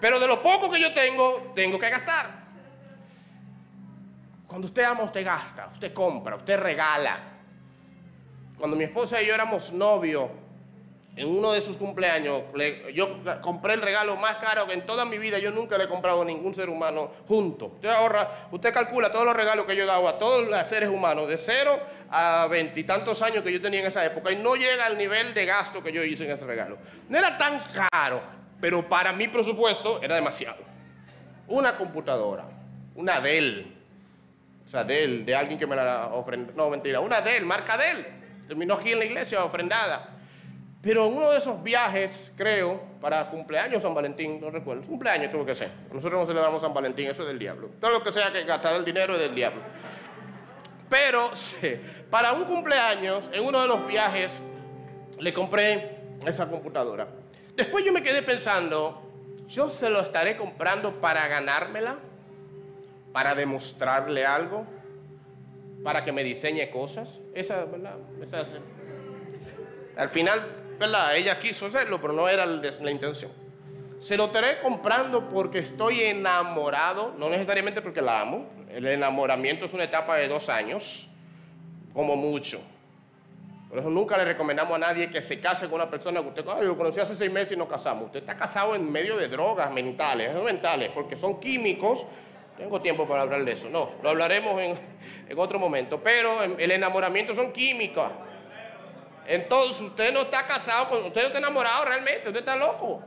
[0.02, 2.47] Pero de lo poco que yo tengo, tengo que gastar.
[4.48, 7.20] Cuando usted ama, usted gasta, usted compra, usted regala.
[8.58, 10.30] Cuando mi esposa y yo éramos novios,
[11.16, 12.44] en uno de sus cumpleaños,
[12.94, 15.88] yo compré el regalo más caro que en toda mi vida yo nunca le he
[15.88, 17.66] comprado a ningún ser humano junto.
[17.68, 20.90] Usted ahorra, usted calcula todos los regalos que yo he dado a todos los seres
[20.90, 21.80] humanos, de cero
[22.10, 25.46] a veintitantos años que yo tenía en esa época, y no llega al nivel de
[25.46, 26.78] gasto que yo hice en ese regalo.
[27.10, 28.22] No era tan caro,
[28.62, 30.64] pero para mi presupuesto era demasiado.
[31.48, 32.46] Una computadora,
[32.94, 33.76] una Dell,
[34.68, 36.52] o sea, de él, de alguien que me la ofrendó.
[36.54, 38.06] No, mentira, una de él, marca de él.
[38.48, 40.10] Terminó aquí en la iglesia ofrendada.
[40.82, 45.46] Pero en uno de esos viajes, creo, para cumpleaños San Valentín, no recuerdo, cumpleaños tuvo
[45.46, 45.72] que ser.
[45.92, 47.70] Nosotros no celebramos San Valentín, eso es del diablo.
[47.80, 49.62] Todo lo que sea que gastar el dinero es del diablo.
[50.90, 51.32] Pero
[52.10, 54.42] para un cumpleaños, en uno de los viajes,
[55.18, 57.08] le compré esa computadora.
[57.56, 59.02] Después yo me quedé pensando,
[59.48, 62.00] ¿yo se lo estaré comprando para ganármela?
[63.18, 64.68] Para demostrarle algo,
[65.84, 67.20] para que me diseñe cosas.
[67.34, 67.96] Esa, ¿verdad?
[68.22, 68.44] Esa
[69.98, 71.16] Al final, ¿verdad?
[71.16, 73.32] Ella quiso hacerlo, pero no era la intención.
[73.98, 79.74] Se lo estaré comprando porque estoy enamorado, no necesariamente porque la amo, El enamoramiento es
[79.74, 81.10] una etapa de dos años,
[81.96, 82.62] como mucho.
[83.68, 86.46] Por eso nunca le recomendamos a nadie que se case con una persona que usted
[86.48, 88.06] Ay, lo conocí hace seis meses y nos casamos.
[88.06, 92.06] Usted está casado en medio de drogas mentales, mentales, porque son químicos.
[92.58, 93.70] Tengo tiempo para hablar de eso.
[93.70, 94.78] No, lo hablaremos en,
[95.38, 96.02] otro momento.
[96.02, 98.10] Pero el enamoramiento son químicos.
[99.28, 103.04] Entonces usted no está casado, con, usted no está enamorado realmente, usted está loco.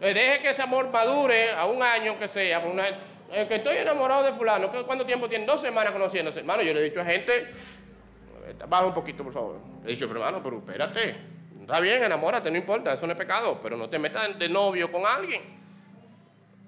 [0.00, 2.62] Deje que ese amor madure a un año que sea.
[3.32, 4.70] Eh, que estoy enamorado de fulano.
[4.86, 5.44] ¿Cuánto tiempo tiene?
[5.44, 6.40] Dos semanas conociéndose.
[6.40, 7.48] Hermano, yo le he dicho a gente,
[8.68, 9.56] baja un poquito, por favor.
[9.82, 11.16] Le he dicho, pero hermano, pero espérate.
[11.60, 14.92] Está bien, enamórate, no importa, eso no es pecado, pero no te metas de novio
[14.92, 15.63] con alguien.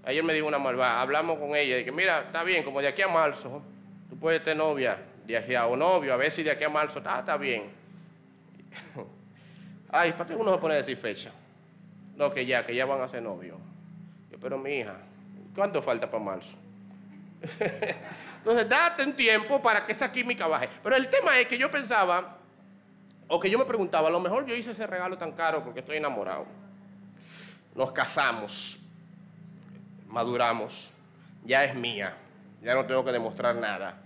[0.06, 2.86] Ayer me dijo una malvada, hablamos con ella, y que mira, está bien, como de
[2.86, 3.60] aquí a marzo,
[4.08, 4.96] tú puedes tener novia,
[5.26, 7.72] de aquí a, o novio, a ver si de aquí a marzo, está, está bien.
[9.90, 11.32] Ay, ¿para qué uno se pone a decir fecha?
[12.14, 13.58] No, que ya, que ya van a ser novios.
[14.30, 14.94] Yo, pero mi hija,
[15.56, 16.56] ¿cuánto falta para marzo?
[18.38, 20.68] Entonces, date un tiempo para que esa química baje.
[20.84, 22.36] Pero el tema es que yo pensaba,
[23.26, 25.80] o que yo me preguntaba, a lo mejor yo hice ese regalo tan caro porque
[25.80, 26.46] estoy enamorado.
[27.74, 28.78] Nos casamos,
[30.16, 30.94] maduramos,
[31.44, 32.16] ya es mía,
[32.62, 33.98] ya no tengo que demostrar nada,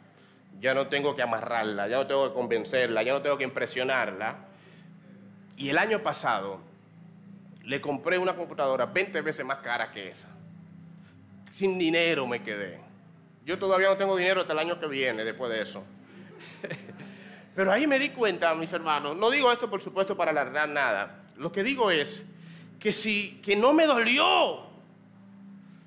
[0.61, 4.39] ya no tengo que amarrarla, ya no tengo que convencerla, ya no tengo que impresionarla.
[5.57, 6.59] Y el año pasado
[7.63, 10.27] le compré una computadora 20 veces más cara que esa.
[11.53, 12.81] Sin dinero me quedé.
[13.47, 15.85] Yo todavía no tengo dinero hasta el año que viene después de eso.
[17.55, 21.21] Pero ahí me di cuenta, mis hermanos, no digo esto por supuesto para alargar nada.
[21.37, 22.25] Lo que digo es
[22.81, 24.70] que si que no me dolió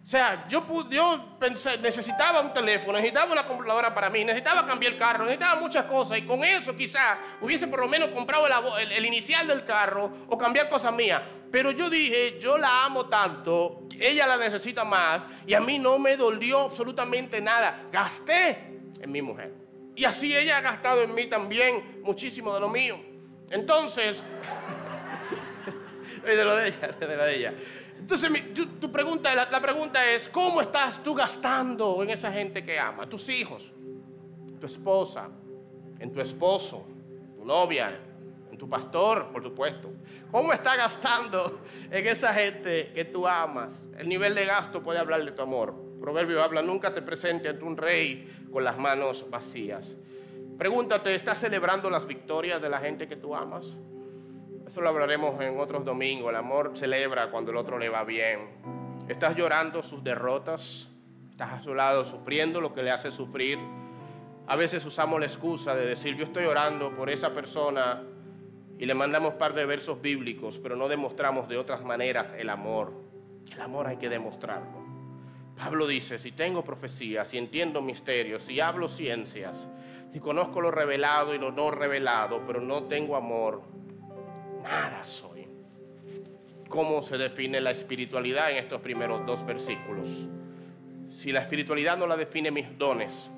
[0.06, 1.38] o sea, yo, yo
[1.82, 6.18] necesitaba un teléfono, necesitaba una computadora para mí, necesitaba cambiar el carro, necesitaba muchas cosas
[6.18, 10.38] y con eso quizás hubiese por lo menos comprado el, el, inicial del carro o
[10.38, 11.22] cambiar cosas mías.
[11.50, 15.98] Pero yo dije, yo la amo tanto, ella la necesita más y a mí no
[15.98, 17.88] me dolió absolutamente nada.
[17.90, 19.54] Gasté en mi mujer.
[19.96, 23.00] Y así ella ha gastado en mí también muchísimo de lo mío.
[23.52, 24.26] Entonces,
[26.26, 27.54] de lo de ella, de lo de ella.
[28.04, 28.30] Entonces,
[28.82, 33.08] tu, pregunta, la, pregunta es, ¿cómo estás tú gastando en esa gente que ama?
[33.08, 33.72] Tus hijos,
[34.60, 35.30] tu esposa,
[36.00, 36.86] en tu esposo,
[37.34, 37.98] tu novia,
[38.52, 39.90] en tu pastor, por supuesto.
[40.30, 43.88] ¿Cómo estás gastando en esa gente que tú amas?
[43.98, 45.74] El nivel de gasto puede hablar de tu amor.
[46.02, 49.96] Proverbio habla, nunca te presente ante un rey con las manos vacías.
[50.58, 53.78] Pregúntate, ¿estás celebrando las victorias de la gente que tú amas?
[54.74, 56.32] Eso lo hablaremos en otros domingos.
[56.32, 58.40] El amor celebra cuando el otro le va bien.
[59.08, 60.90] Estás llorando sus derrotas.
[61.30, 63.60] Estás a su lado sufriendo lo que le hace sufrir.
[64.48, 68.02] A veces usamos la excusa de decir yo estoy orando por esa persona
[68.80, 72.94] y le mandamos par de versos bíblicos, pero no demostramos de otras maneras el amor.
[73.52, 74.84] El amor hay que demostrarlo.
[75.56, 79.70] Pablo dice, si tengo profecía, si entiendo misterios, si hablo ciencias,
[80.12, 83.62] si conozco lo revelado y lo no revelado, pero no tengo amor,
[84.64, 85.48] nada soy.
[86.70, 90.28] ¿Cómo se define la espiritualidad en estos primeros dos versículos?
[91.12, 93.30] Si la espiritualidad no la define mis dones,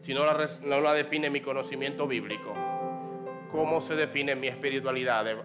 [0.00, 2.54] si no la, no la define mi conocimiento bíblico,
[3.50, 5.36] ¿cómo se define mi espiritualidad de,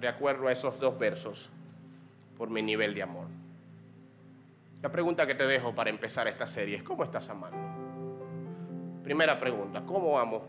[0.00, 1.50] de acuerdo a esos dos versos?
[2.38, 3.26] Por mi nivel de amor.
[4.82, 7.56] La pregunta que te dejo para empezar esta serie es, ¿cómo estás amando?
[9.02, 10.42] Primera pregunta, ¿cómo amo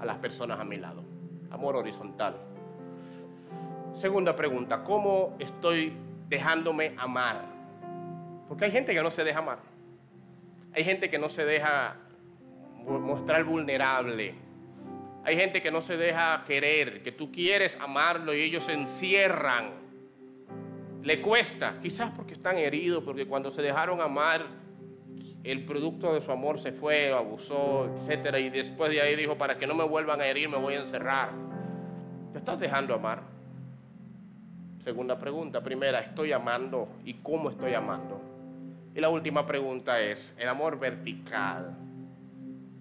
[0.00, 1.02] a las personas a mi lado?
[1.50, 2.49] Amor horizontal.
[3.92, 5.92] Segunda pregunta, ¿cómo estoy
[6.28, 7.44] dejándome amar?
[8.48, 9.58] Porque hay gente que no se deja amar.
[10.72, 11.96] Hay gente que no se deja
[12.84, 14.34] mostrar vulnerable.
[15.24, 19.72] Hay gente que no se deja querer, que tú quieres amarlo y ellos se encierran.
[21.02, 24.46] Le cuesta, quizás porque están heridos, porque cuando se dejaron amar,
[25.42, 28.36] el producto de su amor se fue, abusó, etc.
[28.38, 30.80] Y después de ahí dijo, para que no me vuelvan a herir, me voy a
[30.80, 31.32] encerrar.
[32.32, 33.39] ¿Te estás dejando amar?
[34.84, 35.62] Segunda pregunta.
[35.62, 38.20] Primera, ¿estoy amando y cómo estoy amando?
[38.94, 41.76] Y la última pregunta es, el amor vertical.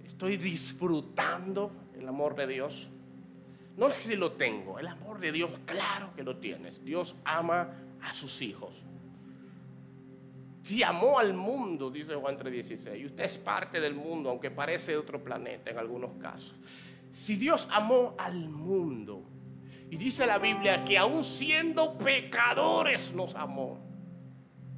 [0.06, 2.90] ¿Estoy disfrutando el amor de Dios?
[3.78, 6.84] No sé si lo tengo, el amor de Dios, claro que lo tienes.
[6.84, 7.70] Dios ama
[8.02, 8.74] a sus hijos.
[10.64, 14.98] Si amó al mundo, dice Juan 3:16, y usted es parte del mundo, aunque parece
[14.98, 16.54] otro planeta en algunos casos.
[17.12, 19.24] Si Dios amó al mundo,
[19.90, 23.80] y dice la Biblia que aún siendo pecadores nos amó.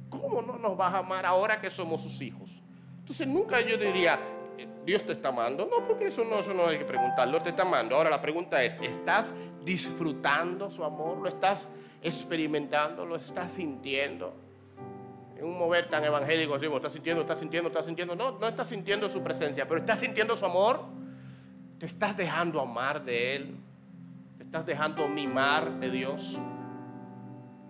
[0.08, 2.50] ¿Cómo no nos vas a amar ahora que somos sus hijos?
[2.98, 4.18] Entonces nunca yo diría,
[4.84, 5.66] Dios te está amando.
[5.66, 7.96] No, porque eso no, eso no hay que preguntarlo, te está amando.
[7.96, 9.34] Ahora la pregunta es, ¿estás
[9.64, 11.18] disfrutando su amor?
[11.18, 11.68] ¿Lo estás
[12.02, 13.06] experimentando?
[13.06, 14.34] ¿Lo estás sintiendo?
[15.42, 18.14] en un mover tan evangélico, decimos, estás sintiendo, estás sintiendo, estás sintiendo.
[18.14, 20.84] No, no estás sintiendo su presencia, pero estás sintiendo su amor.
[21.78, 23.56] Te estás dejando amar de Él.
[24.52, 26.38] Estás dejando mimar de Dios.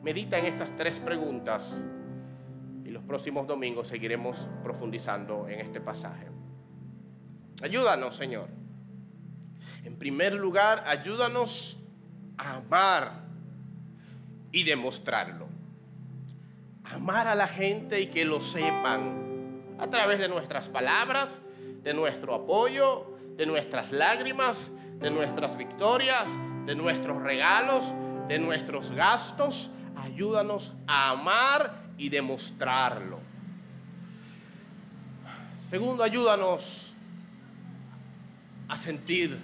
[0.03, 1.81] Medita en estas tres preguntas
[2.85, 6.27] y los próximos domingos seguiremos profundizando en este pasaje.
[7.63, 8.49] Ayúdanos, Señor.
[9.85, 11.79] En primer lugar, ayúdanos
[12.37, 13.13] a amar
[14.51, 15.47] y demostrarlo.
[16.83, 21.39] Amar a la gente y que lo sepan a través de nuestras palabras,
[21.85, 26.29] de nuestro apoyo, de nuestras lágrimas, de nuestras victorias,
[26.67, 27.93] de nuestros regalos,
[28.29, 29.71] de nuestros gastos.
[29.97, 33.21] Ayúdanos a amar y demostrarlo.
[35.69, 36.95] Segundo, ayúdanos
[38.69, 39.39] a sentir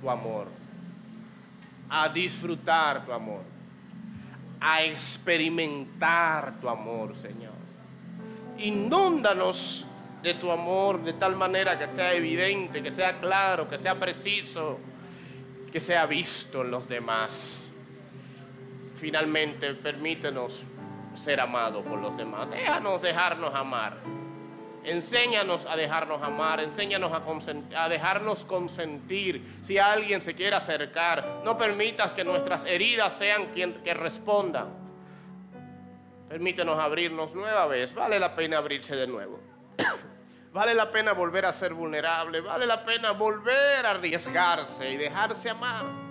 [0.00, 0.48] tu amor,
[1.88, 3.42] a disfrutar tu amor,
[4.60, 7.54] a experimentar tu amor, Señor.
[8.58, 9.86] Inúndanos
[10.22, 14.78] de tu amor de tal manera que sea evidente, que sea claro, que sea preciso,
[15.74, 17.68] que sea visto en los demás.
[18.94, 20.62] Finalmente, permítenos
[21.16, 22.48] ser amados por los demás.
[22.48, 23.96] Déjanos dejarnos amar.
[24.84, 27.24] Enséñanos a dejarnos amar, enséñanos a,
[27.82, 29.44] a, dejarnos consentir.
[29.64, 34.68] Si alguien se quiere acercar, no permitas que nuestras heridas sean quien que respondan.
[36.28, 37.92] Permítenos abrirnos nueva vez.
[37.92, 39.40] Vale la pena abrirse de nuevo.
[40.54, 42.40] vale la pena volver a ser vulnerable.
[42.40, 46.04] Vale la pena volver a arriesgarse y dejarse amar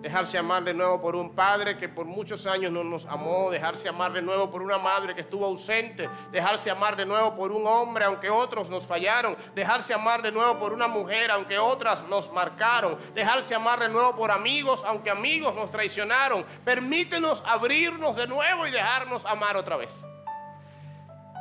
[0.00, 3.86] dejarse amar de nuevo por un padre que por muchos años no nos amó, dejarse
[3.86, 7.66] amar de nuevo por una madre que estuvo ausente, dejarse amar de nuevo por un
[7.66, 12.32] hombre aunque otros nos fallaron, dejarse amar de nuevo por una mujer aunque otras nos
[12.32, 16.44] marcaron, dejarse amar de nuevo por amigos aunque amigos nos traicionaron.
[16.64, 19.92] Permítenos abrirnos de nuevo y dejarnos amar otra vez.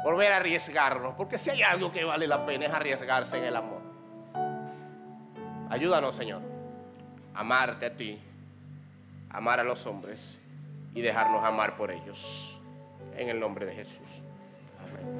[0.03, 3.55] Volver a arriesgarnos, porque si hay algo que vale la pena es arriesgarse en el
[3.55, 3.81] amor.
[5.69, 6.41] Ayúdanos, Señor,
[7.33, 8.19] amarte a ti
[9.29, 10.39] amar a los hombres
[10.93, 12.59] y dejarnos amar por ellos.
[13.15, 13.95] En el nombre de Jesús.
[14.79, 15.17] Amén.